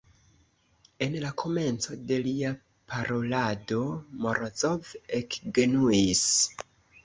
En 1.07 1.17
la 1.23 1.29
komenco 1.41 1.97
de 2.13 2.17
lia 2.29 2.55
parolado 2.95 3.85
Morozov 4.27 4.93
ekgenuis. 5.23 6.29